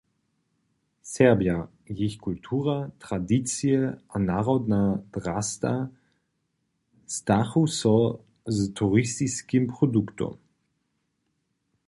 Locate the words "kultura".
2.27-2.77